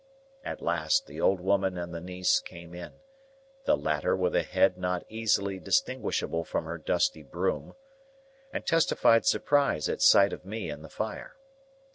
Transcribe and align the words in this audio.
At 0.43 0.63
last, 0.63 1.05
the 1.05 1.21
old 1.21 1.39
woman 1.39 1.77
and 1.77 1.93
the 1.93 2.01
niece 2.01 2.39
came 2.39 2.73
in,—the 2.73 3.77
latter 3.77 4.15
with 4.15 4.35
a 4.35 4.41
head 4.41 4.75
not 4.75 5.05
easily 5.09 5.59
distinguishable 5.59 6.43
from 6.43 6.65
her 6.65 6.79
dusty 6.79 7.21
broom,—and 7.21 8.65
testified 8.65 9.27
surprise 9.27 9.87
at 9.87 10.01
sight 10.01 10.33
of 10.33 10.43
me 10.43 10.71
and 10.71 10.83
the 10.83 10.89
fire. 10.89 11.37